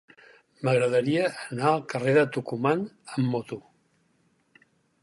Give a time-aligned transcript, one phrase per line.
[0.67, 1.27] M'agradaria
[1.57, 2.83] anar al carrer de Tucumán
[3.19, 3.63] amb moto.